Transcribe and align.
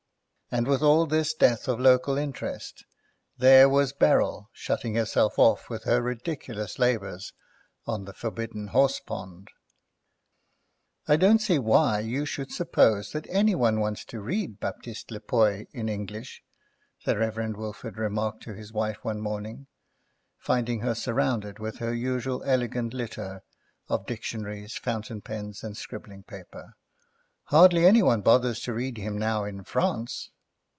And 0.53 0.67
with 0.67 0.81
all 0.81 1.05
this 1.05 1.33
death 1.33 1.69
of 1.69 1.79
local 1.79 2.17
interest 2.17 2.83
there 3.37 3.69
was 3.69 3.93
Beryl 3.93 4.49
shutting 4.51 4.95
herself 4.95 5.39
off 5.39 5.69
with 5.69 5.85
her 5.85 6.01
ridiculous 6.01 6.77
labours 6.77 7.31
on 7.87 8.03
The 8.03 8.11
Forbidden 8.11 8.67
Horsepond. 8.67 9.47
"I 11.07 11.15
don't 11.15 11.39
see 11.39 11.57
why 11.57 11.99
you 11.99 12.25
should 12.25 12.51
suppose 12.51 13.13
that 13.13 13.27
any 13.29 13.55
one 13.55 13.79
wants 13.79 14.03
to 14.03 14.19
read 14.19 14.59
Baptiste 14.59 15.09
Lepoy 15.09 15.67
in 15.71 15.87
English," 15.87 16.43
the 17.05 17.17
Reverend 17.17 17.55
Wilfrid 17.55 17.95
remarked 17.97 18.43
to 18.43 18.53
his 18.53 18.73
wife 18.73 19.05
one 19.05 19.21
morning, 19.21 19.67
finding 20.37 20.81
her 20.81 20.95
surrounded 20.95 21.59
with 21.59 21.77
her 21.77 21.93
usual 21.93 22.43
elegant 22.43 22.93
litter 22.93 23.41
of 23.87 24.05
dictionaries, 24.05 24.75
fountain 24.75 25.21
pens, 25.21 25.63
and 25.63 25.77
scribbling 25.77 26.23
paper; 26.23 26.73
"hardly 27.43 27.85
any 27.85 28.03
one 28.03 28.19
bothers 28.19 28.59
to 28.59 28.73
read 28.73 28.97
him 28.97 29.17
now 29.17 29.45
in 29.45 29.63
France." 29.63 30.29